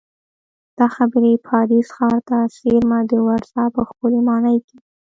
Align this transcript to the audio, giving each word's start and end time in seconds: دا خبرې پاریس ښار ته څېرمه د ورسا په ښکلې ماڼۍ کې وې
دا 0.77 0.87
خبرې 0.95 1.33
پاریس 1.47 1.87
ښار 1.95 2.17
ته 2.29 2.37
څېرمه 2.55 2.99
د 3.09 3.11
ورسا 3.27 3.63
په 3.75 3.81
ښکلې 3.89 4.21
ماڼۍ 4.27 4.57
کې 4.67 4.75
وې 4.79 4.83